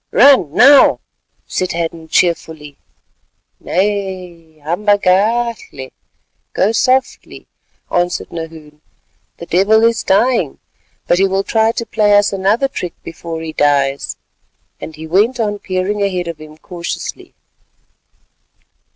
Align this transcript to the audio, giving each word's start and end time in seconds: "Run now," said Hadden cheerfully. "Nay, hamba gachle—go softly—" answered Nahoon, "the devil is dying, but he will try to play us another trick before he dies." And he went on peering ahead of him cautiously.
"Run 0.09 0.51
now," 0.55 0.99
said 1.45 1.73
Hadden 1.73 2.07
cheerfully. 2.07 2.75
"Nay, 3.59 4.57
hamba 4.57 4.97
gachle—go 4.97 6.71
softly—" 6.71 7.45
answered 7.91 8.31
Nahoon, 8.31 8.81
"the 9.37 9.45
devil 9.45 9.83
is 9.83 10.01
dying, 10.01 10.57
but 11.05 11.19
he 11.19 11.27
will 11.27 11.43
try 11.43 11.71
to 11.73 11.85
play 11.85 12.17
us 12.17 12.33
another 12.33 12.67
trick 12.67 12.93
before 13.03 13.43
he 13.43 13.53
dies." 13.53 14.17
And 14.79 14.95
he 14.95 15.05
went 15.05 15.39
on 15.39 15.59
peering 15.59 16.01
ahead 16.01 16.27
of 16.27 16.39
him 16.41 16.57
cautiously. 16.57 17.35